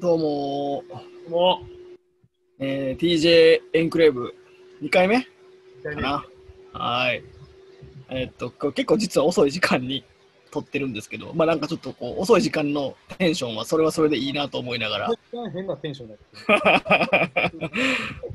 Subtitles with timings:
[0.00, 0.82] どうも
[1.28, 1.60] も
[2.58, 4.34] えー、TJ エンクレーブ
[4.82, 5.18] 2回目？
[5.18, 5.22] う、
[5.94, 6.24] かな？
[6.72, 7.22] はい。
[8.08, 10.02] えーっと、結構実は遅い時間に
[10.50, 15.10] 撮ってるんですけど、まあなんかちょっとこう遅い時間のテンションはそれはそれでいいなと思いながら、
[15.52, 16.14] 変なテンションに
[16.48, 17.70] なってる。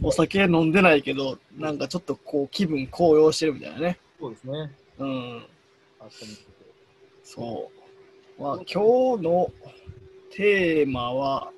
[0.03, 3.97] お酒飲んでないけど、なんかちょっとこう気分高揚してるみたいなね。
[4.19, 4.71] そうですね。
[4.99, 5.43] うん。
[7.23, 7.71] そ
[8.37, 8.41] う。
[8.41, 9.51] まあ今日の
[10.29, 11.51] テーマは、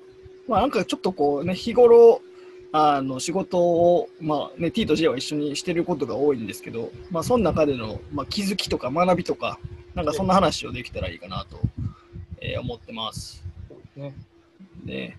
[0.48, 2.20] まあなんかちょっとこうね、日頃、
[2.72, 9.58] あの仕事を、まあね、T と J は一緒にしてることが多いんですけど、まあその中での、まあ、気づきとか学びとか、
[9.94, 11.60] なんかそんな話をできたらいいかなと、
[12.40, 13.44] えー思ってます。
[13.96, 14.14] ね。
[14.84, 15.18] ね。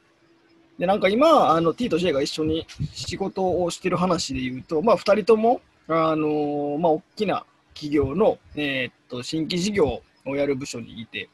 [0.77, 11.29] で、なんか今、あの T と J が一緒に仕事をしてる話で言うと、まあ2人とも、あのーまあ大きな企業の、えーっと、新規事業をやる部署にいて、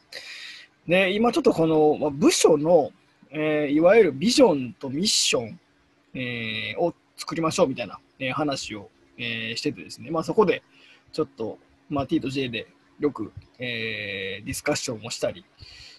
[0.88, 2.92] で、今ちょっとこの、まあ、部署の、
[3.38, 5.60] えーいわゆるビジョンとミッション、
[6.14, 10.64] えーを作りましょうみたいな、えー話を、えーしててですね、まあそこで
[11.12, 11.58] ちょっと、
[11.90, 12.68] まあ T と J で
[13.00, 15.44] よく、えーディスカッションをしたり、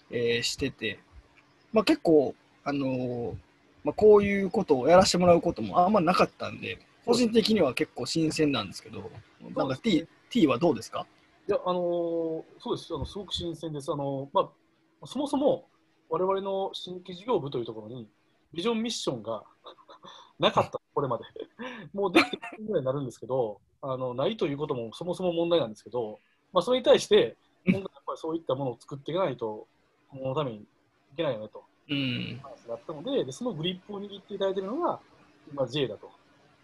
[0.09, 0.99] えーしてて、
[1.71, 3.33] まあ、結構、あのー
[3.83, 9.11] まあ、こういうことをやらせてもらうこともあんまなかったんで、個人的には結構新鮮なんですけど、
[9.55, 11.05] なんか T, T はどうですか？
[11.47, 12.93] いや、あのーそうです。
[12.93, 13.91] あのすごく新鮮です。
[13.91, 14.49] あのーま
[15.03, 15.65] あ、そもそも
[16.09, 18.07] 我々の新規事業部というところに、
[18.53, 19.43] ビジョンミッションが
[20.39, 21.23] なかった、これまで。
[21.93, 26.19] もうできて1年ぐらいになるんですけど、あのないということもそもそも問題なんですけど、
[26.53, 29.67] まあ、それに対して、やっぱりそういったものを作っていかないと、
[30.09, 30.65] 今後のためにい
[31.15, 31.63] けないよねと。
[31.89, 32.39] うん。
[32.41, 34.99] 話があったのでで、そのグリップを握っていただいているのが、
[35.51, 36.09] 今、J だと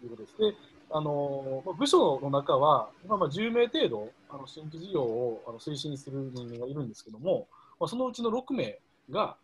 [0.02, 0.38] いうことです。
[0.38, 0.54] で、
[0.90, 7.46] あのまあ部署の中は、今まあ10名程度、あの新規事業をあの推進する人間がいるんですけども、
[7.80, 8.78] まあ、そのうちの6名
[9.10, 9.36] が、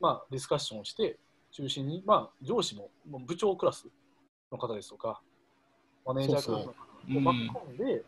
[0.00, 1.18] まあ、ディスカッションをして、
[1.50, 3.86] 中心に、まあ、上司ももう部長クラス
[4.52, 5.20] の方ですとか、
[6.06, 8.04] マネージャークラスの方を巻き込んで、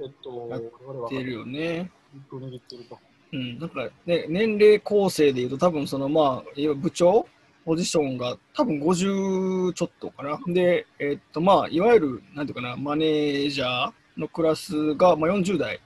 [0.00, 1.90] えっと、やっ我々は出るよね。
[2.12, 2.98] グリップを握っていると。
[3.32, 3.58] うん。
[3.58, 7.26] なんか、ね、年齢構成でいうと、多分その、まあ、部長
[7.64, 10.38] ポジションが多分50ちょっとかな。
[10.46, 15.80] で、えっと、まあ、いわゆる、なんていうかな、マネージャーのクラスが、まあ、40代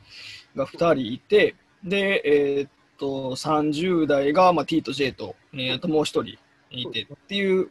[0.55, 1.55] が2人いて、
[1.85, 2.69] で、えっ
[2.99, 6.25] と、30代が、まあ、T と J と、えーあともう1人
[6.71, 7.71] いてっていう、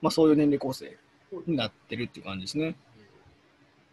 [0.00, 0.96] まあ、そういう年齢構成
[1.46, 2.76] になってるっていう感じですね。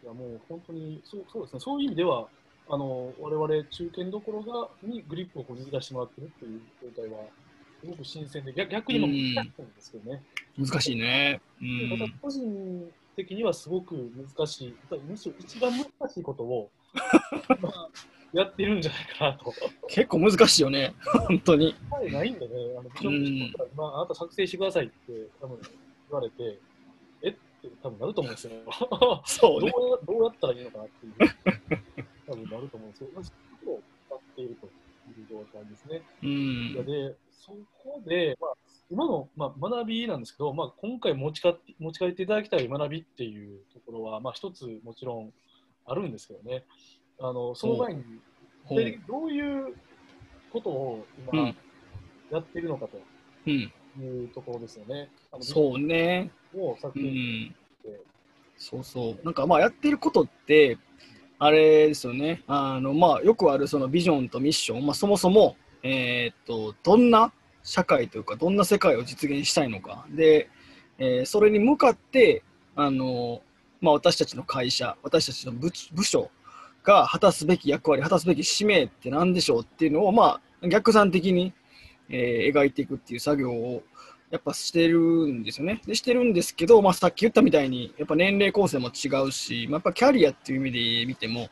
[0.03, 2.27] いやもう本当にそうそうですね、そういう意味では、
[2.69, 6.61] あの我々中堅どころがにグリップをこう握らせてもらってるっていう
[6.95, 7.19] 状態は、
[7.81, 10.23] すごく新鮮で、逆逆にも難しいんですけどね、
[10.57, 11.41] 難しいね。
[11.61, 12.19] うでまたん。
[12.21, 14.75] 個人的にはすごく難しい、
[15.07, 16.69] むしろ一番難しいことを
[17.61, 17.89] まあ
[18.33, 19.53] やってるんじゃないかなと。
[19.87, 20.93] 結構難しいよね。
[21.27, 21.75] 本当に。
[21.89, 24.93] はい、ないんでね、あのビジョンミッションから今、あなた作成してくださいって
[25.41, 25.71] 多分言
[26.11, 26.59] われて、
[27.23, 27.29] え？
[27.29, 27.39] って
[27.81, 28.51] 多分なると思うんですよ。
[29.25, 29.71] そうね。
[29.71, 31.13] どうやどうやったらいいのかなっていう、
[32.27, 33.31] 多分なると思うんですけど、まあ、そ
[33.65, 34.69] こを使っているとい
[35.23, 36.01] う状態ですね。
[36.23, 36.85] うん。
[36.85, 37.51] で、そ
[37.83, 38.51] こで、まあ、
[38.91, 45.33] 今の、まあ、学びなんですけど、まあ、今回持ちか持ち帰っていただきたい学びっていうところは、まあ、一つもちろん
[45.85, 46.65] あるんですけどね、
[47.21, 48.03] あのその前に、
[48.63, 49.75] ほう具体的にどういう
[50.51, 51.55] ことを今うん
[52.31, 52.87] やっているのか
[53.45, 53.71] うん。
[53.97, 55.09] というところですよね。
[55.41, 56.31] そうね。
[56.55, 57.55] を作う成しん。
[57.83, 58.01] て、
[58.57, 59.25] そうそう。
[59.25, 60.77] なんかまあやってることって、
[61.39, 62.43] あれですよね。
[62.47, 70.05] あのまあよくあるそのビジョンとミッション、まあそもそも、えーっと、どんな社会というか、どんな世界を実現したいのか。
[70.09, 70.49] で、
[70.97, 72.43] えーそれに向かって、
[72.75, 73.41] あの、
[73.81, 76.29] まあ私たちの会社、私たちの部部署
[76.89, 81.53] が果たすべき役割、果たすべき使命って何でしょうっていうのを、まあ逆算的に、
[82.09, 83.83] えー描いていくっていう作業を
[84.31, 85.81] やっぱしてるんですよね。
[85.85, 91.49] でしてるんですけど、まあ、さっき言ったみたいに、やっぱ年齢構成も違うし、まあ、やっぱキャリアっていう意味で見ても、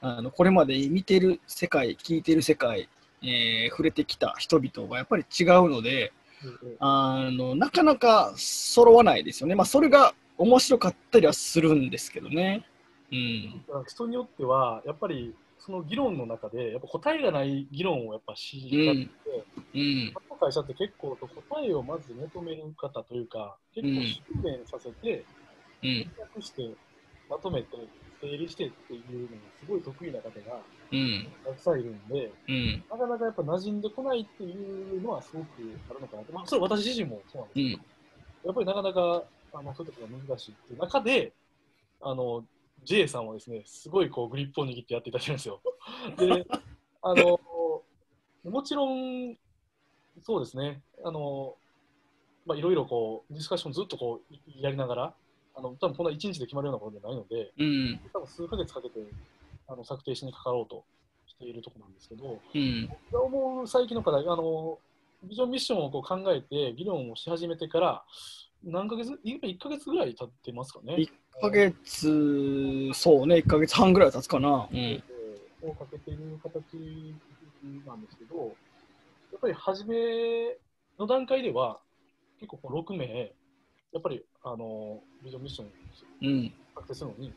[0.00, 2.88] あのこれまで見てる世界、聞いてる世界、
[3.22, 6.12] えー触れてきた人々がやっぱり違うので、
[6.78, 9.54] あのなかなか揃わないですよね。
[9.54, 12.66] まあ、それが面白かったりはするんですけどね。
[13.10, 13.84] うん。
[13.86, 20.12] 人によっては、やっぱりその議論の中で、やっぱ答えがない議論をやっぱしうんがって、うん。
[20.14, 25.26] この会社って結構答えをまず求める方というか、結構訓練させて、
[25.82, 26.12] うん。
[26.34, 26.62] 訳して、
[27.28, 27.68] まとめて、
[28.20, 31.26] 整理してっていうのがすごい得意な方がうん。
[31.44, 32.84] たくさんいるんで、うん。
[32.90, 35.48] なかなかやっぱ馴染んでこないっていうのはすごく
[35.90, 36.32] あるのかなと。
[36.32, 41.32] まあ、それは私自身もそうなんですけど、やっぱりなかなかあのそういうところが難しいっていう中で、
[42.00, 42.44] あの、
[42.84, 45.60] J さんはですね、すごいこうグリップを握ってやっていただいてるんですよ。
[46.18, 46.46] で、
[47.02, 47.40] あの、
[48.44, 49.36] もちろん、
[50.22, 51.56] そうですね、あの、
[52.46, 55.14] まあ、いろいろこう、ディスカッションずっとこう、やりながら、
[55.56, 58.00] あの、多分こんな1日で決まるようなことじゃないので、うん。
[58.12, 59.00] 多分数ヶ月かけて、
[59.66, 60.84] あの、策定しにかかろうと
[61.26, 62.90] しているところなんですけど、うん。
[63.12, 64.78] 思う最近の課題、あの、
[65.22, 68.04] ビジョンミッションをこう考えて、議論をし始めてから、
[68.62, 70.96] 何ヶ月、今1ヶ月ぐらい経ってますかね。
[70.96, 71.08] 1
[71.40, 74.68] ヶ月、そうね、1ヶ月半ぐらい経つかな。
[74.72, 75.02] うん。
[75.62, 77.14] をかけている形
[77.86, 78.02] なん。
[78.02, 78.36] ですけど、
[79.32, 79.96] やっぱり初め
[80.98, 81.80] の段階では、
[82.38, 83.32] 結構こう6名、
[83.92, 85.70] やっぱりあのビジョンミッションを
[86.22, 86.52] うん。
[86.74, 87.32] 策定するのに、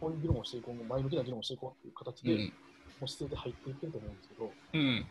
[0.00, 2.40] こういう議論をしていこう、前向きな議論をしていこうという形で、うん。
[2.40, 4.16] もう姿勢で入っていってると思うん。
[4.16, 5.06] ですけど、うん。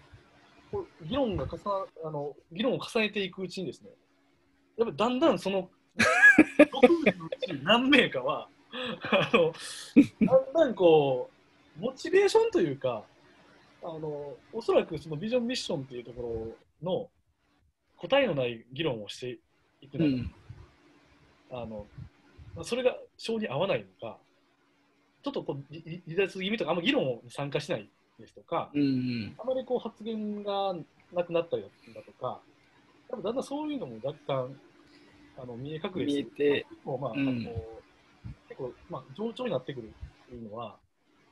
[0.71, 3.89] こう議論が重なあの議論を重ねていくうちにですね、
[4.77, 5.19] やっぱりだん。
[5.19, 5.39] だん。
[5.39, 5.69] その
[6.57, 8.47] 6名のうち何名かは、
[9.11, 9.53] あの
[10.27, 11.29] だんだんこ
[11.77, 13.03] う、モチベーションというか、
[13.83, 17.07] あのおそらくそのビジョンミッションっていうところの
[17.97, 19.37] 答えのない議論をして
[19.81, 20.33] いくう中で、ん。
[21.51, 21.85] あの
[22.55, 24.17] まあそれが性に合わないのか、
[25.23, 25.73] ちょっとこう
[26.07, 27.89] 離脱気味とか、あんま議論に参加しない
[28.19, 29.35] ですとか、うん。
[29.37, 30.75] あまりこう発言が
[31.13, 32.39] なくなったりだとか、
[33.09, 34.55] 多分だんだんそういうのも若干
[35.37, 37.39] あの見え隠れ見えて、結構まあ、うんあの
[38.47, 39.91] 結構まあ上調になってくる
[40.25, 40.77] っていうのは、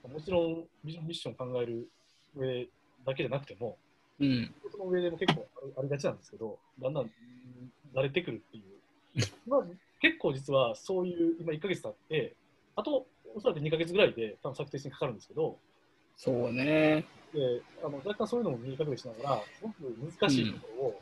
[0.08, 1.88] もちろんビジョンミッションを考える
[2.36, 2.68] 上
[3.06, 3.78] だけじゃなくても、
[4.20, 4.54] うん。
[4.72, 5.48] その上でも結構
[5.78, 7.10] ありがちなんですけど、だんだんうん
[7.96, 8.64] 慣れてくるっていう。
[9.48, 9.66] まあ、
[10.02, 12.36] 結構実はそういう、今1ヶ月経って、
[12.76, 15.58] あとおそらく2ヶ月ぐらいで多分策定しにかかるんですけど、
[16.18, 17.06] そうね。
[17.34, 21.02] であの若干そういうのも見え隠れしながら、すごく難しいところを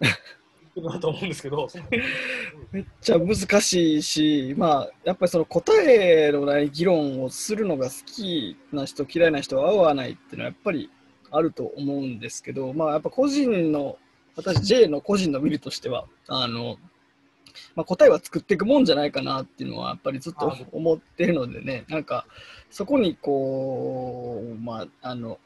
[0.00, 0.14] 言っ
[0.80, 1.68] てるなと思うんですけど、
[2.72, 10.90] めっちゃ難しいし、まあ、やっぱりその答えのない議論をするのが好きな人、嫌いな人は合わないっていうのはやっぱり
[11.30, 13.98] あると思うんですけど、まあ、やっぱ個人の、
[14.36, 16.76] 私、J の個人の見るとしては、あの、
[17.74, 22.26] まあ、答えは作っていくもんじゃないかなっていうのはやっぱりずっと思ってるのでね、なんか
[22.70, 25.38] そこにこう、まあ、あの、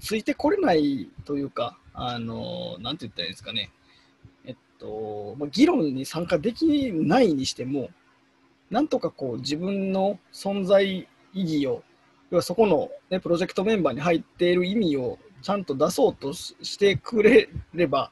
[0.00, 3.70] ついてこれないというか、あの、なんて言ったらいいんですかね、
[4.82, 7.90] と、まあ、議論に参加できないにしても、
[8.70, 11.82] なんとかこう自分の存在意義を、
[12.30, 18.10] 要はそこの、ね、プロジェクトメンバーに入っている意味をちゃんと出そうとししてくれれば、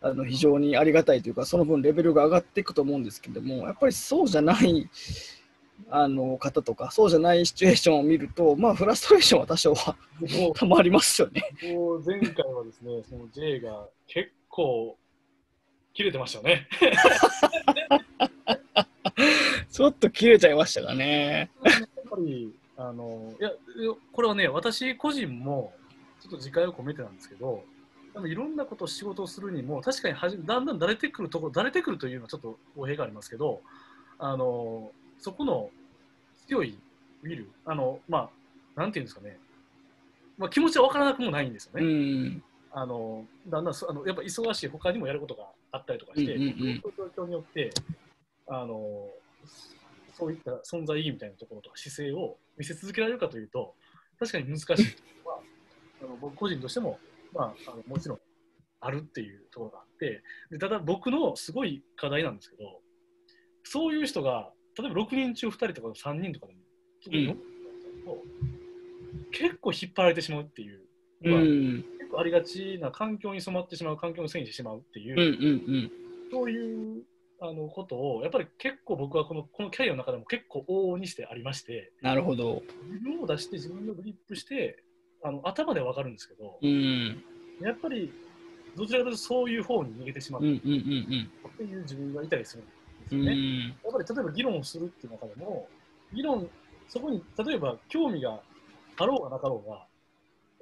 [0.00, 4.88] あの非常にありがたいというか、その分レベルが上がっていくと思うんですけども、やっぱりそうじゃない
[5.90, 11.42] あの方とか、そうじゃないシチュエーションを見ると、まあ、フラストレーションは多少はもう たまりますよね。
[12.04, 14.96] 前回はですね、その J が結構
[15.94, 16.68] 切れてましたよね。
[19.70, 21.50] ちょっと切れちゃいましたかね。
[21.64, 23.50] やっぱり、あの、いや、
[24.12, 25.72] これはね、私個人も、
[26.20, 27.64] ちょっと自戒を込めてなんですけど、
[28.14, 33.62] でもいろんなことを仕事をするにも、確かにはじだんだん慣れてくるところ、慣れてくるというのはちょっと語弊がありますけど、
[34.18, 35.70] あの、そこの
[36.46, 36.78] 強い
[37.22, 38.30] ウィル、あの、ま
[38.76, 39.38] あ、なんていうんですかね、
[40.38, 41.84] まあ、気持ちは分からなくもないんですようね。
[41.84, 42.42] ん。
[42.74, 46.54] あのだんだんそあのやっぱ忙しい他にもやることがあったりとかして、うんうんうん。
[46.54, 46.80] そういう
[47.16, 47.70] 状況によって
[48.48, 49.08] あの
[50.14, 53.74] そういった存在意義みたいなところとか姿勢を見せ続けられるかというと
[54.18, 54.66] 確かに難しい。
[54.66, 54.86] という
[55.24, 55.40] のは
[56.02, 56.98] あの僕個人としても、
[57.32, 58.18] まあ、あのもちろん
[58.80, 62.80] あるっていうところがあってでただ僕のすごい課題なんですけど
[63.64, 66.58] そういう人が例えば6人中2人とか3人とかでも
[67.02, 67.46] 特に4人とか
[68.06, 68.22] だと
[69.32, 70.80] 結構引っ張られてしまうっていう
[71.24, 71.84] うのはん。
[72.16, 75.90] ありがちな環境に染まってしまう、環境のせいにしてしまうっていう、うんうん
[76.30, 77.02] そういう
[77.42, 82.62] あのことを、やっぱり結構僕はこのこのキャリアの中でも結構往々にしてありまして、なるほど。
[82.88, 84.82] 自分を出して、自分のグリップして、
[85.24, 87.22] あの頭では分かるんですけど、うん。
[87.60, 88.12] やっぱり
[88.76, 92.72] どちらかというとそういう方に逃げてしまううんうんうんっていう自分がいたりするんで
[93.08, 93.20] すうん。
[93.22, 93.36] うよね。
[93.36, 93.68] ん。
[93.68, 95.68] やっぱり例えば議論をするっていう中でも、
[96.14, 96.48] 議論、
[96.88, 98.40] そこに例えば興味が
[98.98, 99.86] あろうがなかろうが、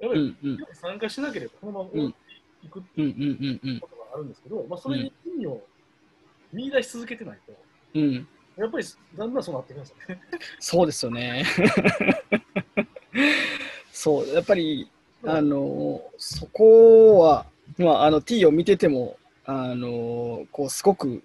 [0.01, 2.17] やっぱりうんうん参加しなければこのままうん終わって
[2.67, 3.09] いくってうん
[3.77, 5.61] うことがあるんですけど、まあ、それに意味を
[6.51, 7.53] 見出し続けてないと、
[7.95, 8.27] うん。
[8.57, 8.85] やっぱり
[9.17, 10.21] だんだんそうなってくるんですよね。
[10.59, 11.45] そうですよね。
[13.91, 14.89] そう、やっぱり、
[15.23, 17.45] あの、そこは、
[17.77, 21.23] まあ、あの、T を見てても、あの、こう、すごく、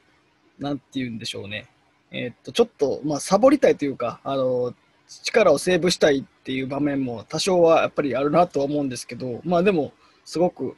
[0.59, 1.69] なんて言うんでしょうね。
[2.11, 4.75] えーっと、ちょっと、まあ、サボりたいというか、あの、
[5.09, 9.93] 力をセーブしたいっていう場面も多少はやっぱりあるなとは思うんですけど、まあでも、
[10.25, 10.77] すごく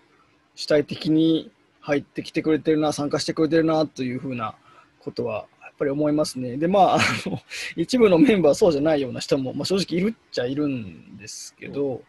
[0.54, 4.54] 主体的に入ってきてくれてるな、参加してくれてるなというふうな
[5.00, 6.56] ことは、やっぱり思いますね。
[6.56, 7.40] で、まあ、あの、
[7.76, 12.02] 一部のメンバーそうじゃないような人も、まあ、正直いるっちゃいるんですけど、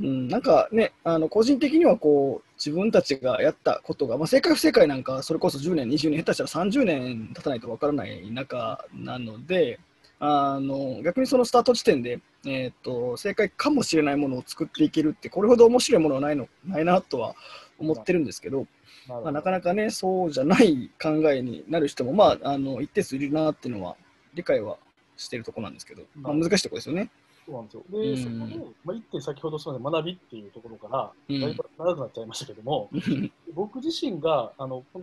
[0.00, 9.78] うん、なんかね、あの個人的にはこう自分たちがやったことが、まあ、正解不正解なんか、それこそ10年、20年、下手したら30年経たないとわからない中なので、
[10.22, 17.34] あの逆にそのスタート地点で、えーと、正解かもしれないものを作っていけるって、これほど面白いものはないのないなとは
[17.78, 18.66] 思ってるんですけど、
[19.08, 23.96] まあ、なかなかね、そうじゃない考えになる人も、まあ、あの一定数いるなっていうのは、
[24.34, 24.76] 理解は
[25.16, 27.10] してるところなんですけど、まあ、難しいところですよね。
[27.46, 27.84] そうなんですよ。
[27.90, 30.88] で、うん、そこで、まあ、一点先ほどそう学びっていうところか
[31.28, 34.98] ら、だいぶ長くなっちゃいましたけども、うん、僕自身が、あの、こ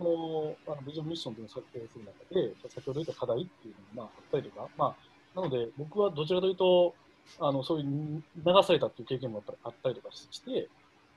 [0.66, 5.07] の、あのビジョンミッションというのを設定する中で、先ほど言った課題っていうのが、まあ、あったりとか、まあ、
[5.38, 6.94] なので、僕はどちらかというと、
[7.38, 8.22] あの、そういう流
[8.64, 10.68] されたっていう経験もあったりとかして、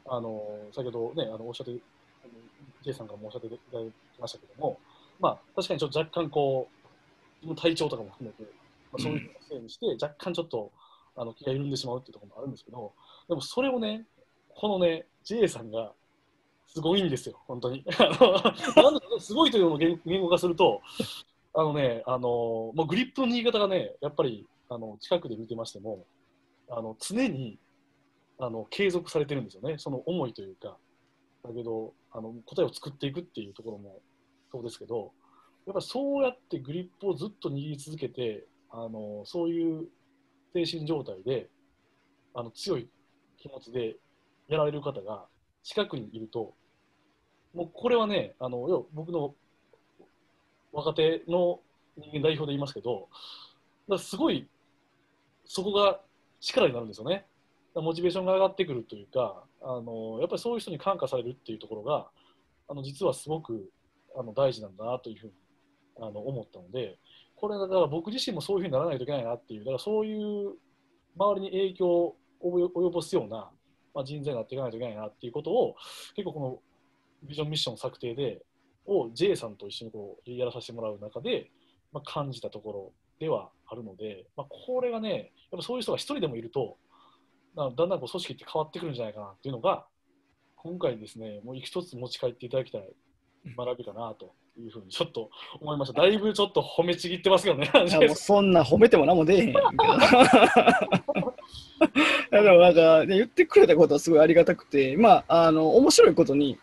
[0.05, 1.73] あの、先ほどね、あの、おっしゃって、
[2.83, 4.77] J さんからもおっしゃっていただきましたけども、
[5.19, 6.67] まあ、確かにちょっと若干こ
[7.43, 8.51] う、体調とかも含めて、
[8.91, 10.71] まあ、そういうのせいにして、若干ちょっと、
[11.15, 12.93] あの気が緩んでしまうっていうところもあるんですけど、
[13.27, 14.05] でもそれをね、
[14.55, 15.91] このね、J さんが
[16.67, 17.83] すごいんですよ、本当に。
[19.19, 20.81] すごいというのを言語化すると、
[21.53, 26.05] あのね、あのもうグリップの握り方がね、やっぱりあの近くで見てましても、
[26.69, 27.59] あの常に
[28.39, 30.77] あの継続されてるんですよね、その思いというか。
[31.43, 33.99] だけどあの、答えを作っていくっていうところも
[34.51, 35.11] そうですけど、
[35.65, 39.87] やっぱそうやってグリップをずっと握り続けて、あのそういう
[40.53, 41.49] 精神状態で
[42.33, 42.89] あの強い
[43.37, 43.97] 気持ちで
[44.47, 45.25] やられる方が
[45.63, 46.53] 近くにいると
[47.53, 49.35] もうこれはねあの要僕の
[50.71, 51.59] 若手の
[51.97, 53.09] 人間代表で言いますけど
[53.89, 54.47] だすごい
[55.45, 55.99] そこが
[56.39, 57.25] 力になるんですよね。
[57.75, 62.07] モチベーションが上がってくるというかあのやっぱりそういう人に感化されるっていうところが
[62.67, 63.69] あの実はすごく
[64.17, 65.33] あの大事なんだなというふうに
[66.01, 66.97] あの思ったので
[67.41, 70.53] これだから僕自身もそういうふうにならないといけないなっていう、だからそういう
[71.17, 73.49] 周りに影響を及ぼすような、
[73.95, 75.75] まあ、人材になっていかないといけないなっていうことを、
[76.15, 76.59] 結構この
[77.23, 78.43] ビジョンミッション策定で、
[78.85, 81.51] を J さんと一緒にこうやらさせてもらう中で、
[81.91, 86.77] まあ、感じたところではあるので、まあ、これがね、やっぱそういう人が一人でもいると、
[87.55, 89.85] だんだんこう組織って変わってくるんじゃないかなっていうのが、
[90.55, 92.93] 今回ですね、もう一つ持ち帰っていただきたい
[93.57, 96.01] 学びかなというふうにちょっと思いました。
[96.01, 97.69] だいぶちょっと褒めちぎってますけどね。
[98.15, 99.61] そんな褒めても何も出えへん で
[102.39, 106.57] もなんか、ね、言ってくれたことはすごいありがたくて、まあ、あの面白いことに、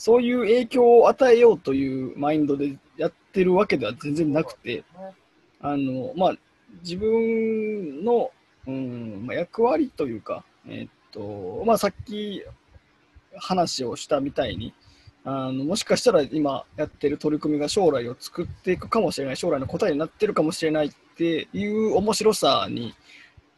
[0.00, 4.82] そういう影響を与えようというマインドでやってるわけでは全然なくて、
[5.60, 6.34] あのまあ、
[6.82, 8.30] 自分の、
[8.66, 12.42] うんまあ、役割というか、えー、っとまあ、さっき
[13.36, 14.72] 話をしたみたいに、
[15.22, 22.94] あのもしかしたら今やってる取り組みが将来を作っていくかもしれない将来の答えになってるかもしれないっていう面白さに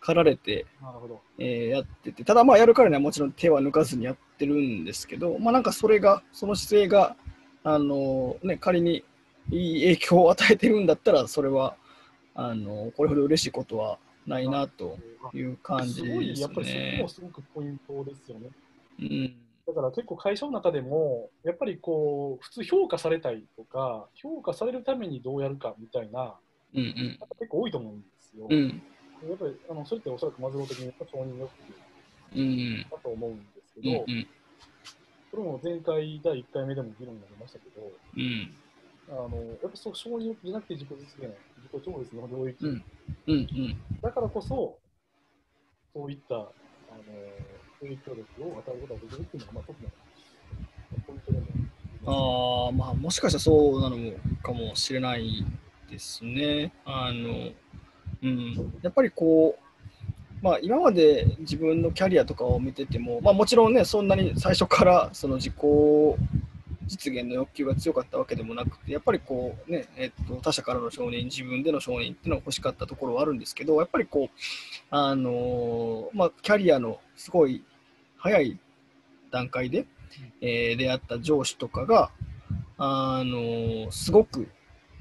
[0.03, 0.67] 駆られて、
[1.39, 7.17] えー、やっててただまあやるからにはもちろん手は抜かずにやってるんですけどまあなんかそれがその姿勢が
[7.65, 9.05] あの、ね、仮に
[9.51, 11.77] いい影響を与えてるんだったらそれは
[12.35, 14.99] あのこれほど嬉しいことはないなと
[15.33, 16.41] いう感じですね。
[16.41, 18.49] やっぱりそこもすごくポイントですよね。
[19.01, 26.35] うんだから結構会社の中でも、やっぱりこう、普通評価されたいとか、評価されるためにどうやるかみたいな、
[26.75, 28.47] うんうん、結構多いと思うんですよ。
[28.51, 28.83] うん、
[29.29, 31.51] やっぱりあのそれっておそらくマズロー的に承認欲
[32.33, 34.27] 求だと思うんですけど、うんうん、
[35.31, 37.83] それも前回第1回目でも議論になりましたけど、
[38.17, 38.55] うん、
[39.11, 42.85] あのやっぱそう承認欲求じゃなくて自己実現、自己超越の領域、うん。
[43.27, 44.79] うんうん、だからこそ、
[45.95, 46.51] そういったあの
[47.81, 49.89] 影響力を与えることができるっていうのが、まあ、特に
[51.07, 51.47] ポイントでも
[52.05, 53.97] ああ、まあ、もしかしたらそうなの
[54.43, 55.45] かもしれない
[55.91, 56.73] ですね。
[56.85, 57.53] あの、
[58.23, 65.55] うん、やっぱりこう、まあ、今まで自分のキャリアとかを見てても、まあ、もちろんね、そんなに最初からその自己
[66.87, 74.37] 実現の欲求が強かったわけでもなくて、やっぱりこうね、えっと、他者からの承認、自分での承認っていうのが欲しかったところはあるんですけど、やっぱりこう、
[74.91, 77.63] あのまあ、キャリアのすごい
[78.17, 78.59] 早い
[79.31, 79.87] 段階で、
[80.41, 82.11] えー、出会った上司とかが、
[82.79, 84.49] あのすごく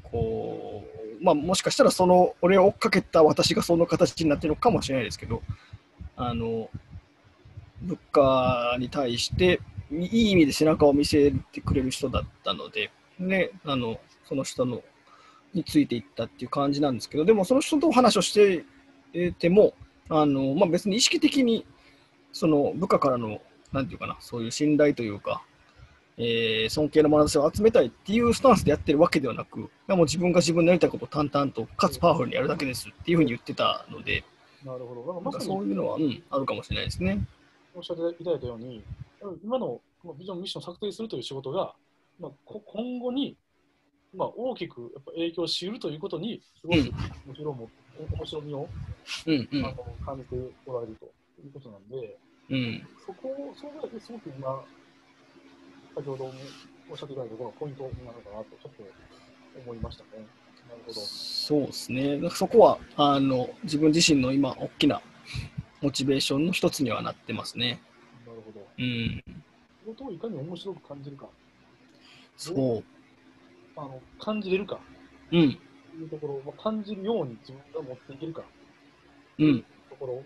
[0.04, 5.44] こう、まあ、もしかしたらその俺を追っかけた私がその形になってるのかもしれないですけど、
[6.16, 6.70] あの
[7.82, 9.60] 物価に対して
[9.92, 14.82] いい意味で背中を見せてくれる人だったので、ね、あのその人の
[15.54, 18.64] についていったっていう感じなんですけど、でもその人とお話をして
[19.34, 19.74] ても、
[20.10, 21.66] あのまあ、別に意識的に
[22.32, 23.42] その部下からの、
[23.74, 25.44] なんていうかな、そういう信頼というか、
[26.18, 34.24] えー、尊敬の眼差しを集めたいっていうスタンスでやってるわけではなく、もう自分が自分のやりたいことを淡々と、かつパワフルにやるだけですっていうふうに言ってたので、
[34.66, 35.22] なるほど。
[35.22, 37.20] まさにそういうのは、うん、あるかもしれないですね。
[37.74, 38.84] おっしゃっていただいたように、
[39.44, 39.82] 今の
[40.18, 41.74] ビジョン、ミッションを策定するという仕事が、
[42.20, 43.36] まあ、こ今後に、
[44.16, 47.70] まあ、大きくやっぱ影響しうるということに、すごく面白も、
[48.18, 48.68] 面白みを、
[49.26, 49.76] うんうんあの
[50.06, 52.18] 感じておられるということなんで、
[52.50, 54.64] うんそこを、そこがすごく今、
[55.96, 56.34] 先ほども
[56.90, 58.84] おっしゃっていただいたところ、ポイントなのかなと、ちょっと
[59.66, 60.10] 思いましたね。
[60.70, 61.02] なるほど。
[61.02, 62.18] そうですね。
[62.18, 65.02] なんかそこはあの自分自身の今大きな
[65.82, 67.82] モチベーションの一つにはなってますね。
[68.26, 68.66] なるほど。
[68.78, 69.24] うん、
[69.84, 71.28] 仕事をいかに面白く感じるか、
[72.38, 72.84] そ
[73.76, 74.80] あの感じれるか
[75.32, 75.38] う。
[75.38, 75.60] うん、
[75.92, 78.44] というところを、まあ、感じるように自分が持っていけるか
[79.40, 80.24] うん、ところ、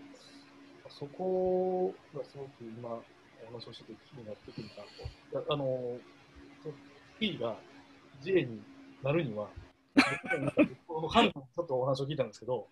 [0.90, 3.00] そこがすごく今、
[3.48, 4.68] お話をしてて気になってくる
[5.32, 5.52] なと。
[5.52, 5.96] あの、
[7.18, 7.56] P が
[8.22, 8.60] J に
[9.02, 9.48] なるには、
[10.86, 12.68] この観点ちょっとお話を聞いたんですけど、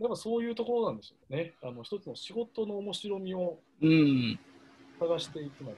[0.00, 1.52] やっぱそういうところなんですよね。
[1.62, 3.58] あの一つの仕事の面白みを。
[4.98, 5.76] 探していくなり、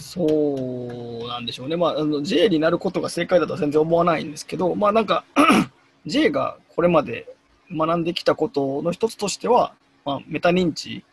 [0.00, 1.76] そうなんでしょうね。
[1.76, 5.24] まあ、あの J になることが正解だとは全然思わないんですけど、まあなんか
[6.06, 7.28] J がこれまで
[7.70, 9.74] 学んできたことの一つとしては、
[10.04, 11.04] まあ、メタ認知、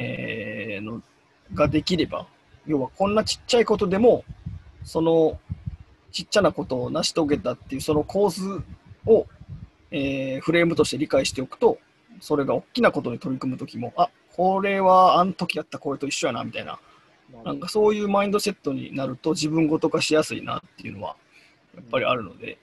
[0.00, 1.02] えーの
[1.54, 2.26] ができれば、
[2.66, 4.24] 要はこんなちっちゃいことでも、
[4.84, 5.38] その
[6.12, 8.62] ちっちゃなことを成し遂げたっていうその構図
[9.06, 9.26] を、
[9.90, 11.78] えーフレームとして理解しておくと、
[12.20, 16.78] それが大きなことに取り組むときも、あこれはあの時やったこれと一緒やなみたいな、
[17.32, 21.16] まあなんかそういうマインドセットになると自分ごと化しやすいなっていうのは
[21.74, 22.58] やっぱりあるので、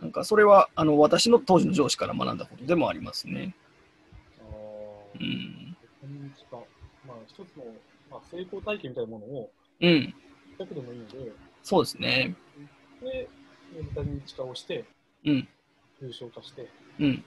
[0.00, 3.54] なんかそれはあの私の当時の上司から学んだことでもありますね。
[5.20, 5.69] うん。
[6.00, 6.64] こんにちは。
[7.06, 7.76] まあ、一つの、
[8.10, 9.50] まあ、成功体験みたいなものを、
[9.82, 10.14] うん。
[10.58, 11.30] だけでもいいので、
[11.62, 12.34] そうですね。
[13.02, 13.28] で、
[13.70, 14.82] メタ認知化をして、
[15.26, 15.48] うん。
[16.00, 16.66] 抽象化して、
[17.00, 17.16] うん。
[17.16, 17.22] で、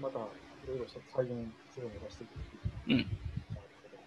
[0.00, 0.22] また、い
[0.66, 2.30] ろいろ再現するのを出していく。
[2.88, 2.96] うん。
[2.96, 3.06] なる
[3.52, 3.98] ほど。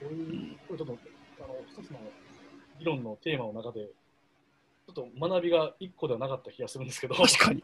[0.00, 0.98] こういう、これちょっと、
[1.44, 2.00] あの、一つの
[2.78, 3.86] 議論のテーマの中で、
[4.86, 7.62] ちょっと学びが一個ではなかった気がするんですけど、確かに。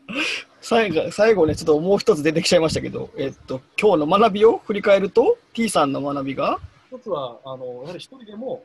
[0.60, 6.58] 最後最後ね、ちょっともう一つ出てきちゃいましたけど、えっと、今日の学びを振り返ると、T さんの学びが、
[6.90, 8.64] 一つは、あの、やはり一人でも、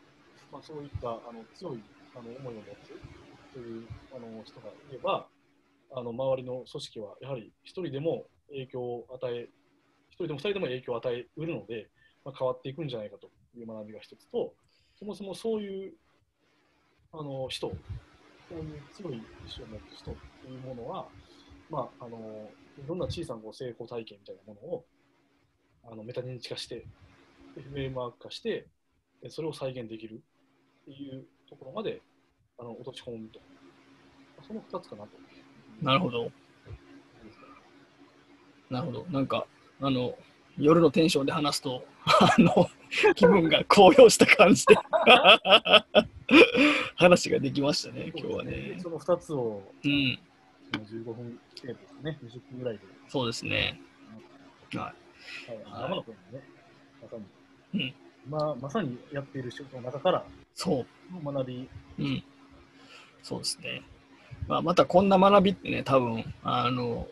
[0.51, 1.79] まあ、そういったあの強い
[2.15, 2.93] あの思いを持つ
[3.53, 5.27] というあの人がいれば、
[5.91, 9.49] あの周りの組織はやはり一人でも影響を与え、
[10.09, 11.89] 一人でも二人でも影響を与えうるので、
[12.23, 14.53] まあ、変わっていくんじゃないかという学びが一つと、
[14.97, 15.93] そもそもそういう
[17.12, 17.72] あの人、
[18.50, 20.12] そういう強い意志を持つ人と
[20.48, 21.08] いうものは、
[21.69, 24.86] まあ、あのいろんな小さなこう成功体験みたいなものを
[25.91, 26.86] あのメタ認知化して、
[27.56, 28.67] でフレームワーク化して、
[29.24, 30.22] でそれを再現できる
[30.84, 32.02] っていうところまで
[32.58, 33.39] あの落とし込むと。
[34.48, 35.10] その2つかなと。
[35.82, 36.32] なるほど。
[38.69, 39.06] なるほど。
[39.10, 39.45] なんか、
[39.82, 40.15] あの、
[40.58, 42.69] 夜のテンションで話すと、 あの、
[43.15, 44.76] 気分が高揚した感じで
[46.96, 48.78] 話ができましたね、今日はね。
[48.82, 50.20] その2つをうん、
[50.74, 53.80] その15分程度ですね、20分ぐらいで、そうですね。
[54.76, 54.96] ははい、
[55.65, 56.44] 生の声にね、
[57.02, 57.24] まさに、
[57.74, 57.94] うん。
[58.30, 61.24] まあ、まさにやっている仕事の中からそう。
[61.24, 62.24] の学び、うん、
[63.24, 63.82] そうですね。
[64.48, 67.08] まあ、またこんな学びってね、多分あの、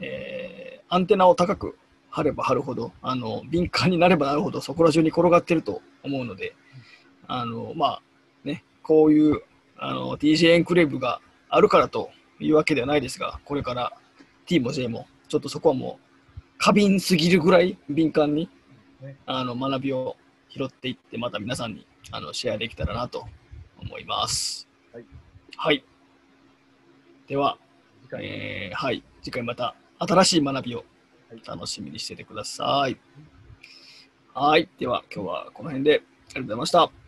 [0.00, 1.76] えーアンテナを高く
[2.10, 6.54] 張れば張るほど、あの敏感になればなるほど、そこら中に転がってると思うので、
[7.26, 8.05] あのまあね、
[8.86, 9.42] こういう
[9.76, 13.92] あの DJ エンクレーブがあるからというわけではないですが、これから
[14.46, 18.48] T も J も、ちょっとそこはもう過敏すぎるぐらい敏感に
[19.00, 20.16] ねあの学びを
[20.48, 23.26] 拾っていって、また皆さんにあのシェアできたらなと
[23.80, 24.68] 思います。
[24.92, 25.04] はい。
[25.56, 25.84] はい。
[27.26, 27.58] では、
[28.04, 30.84] 次回、えーはい、次回また新しい学びを
[31.28, 32.96] はい楽しみにしててください。
[34.32, 34.68] はい。
[34.78, 37.05] では、今日はこの辺でありがとうございました。